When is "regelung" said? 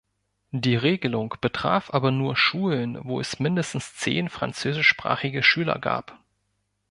0.75-1.35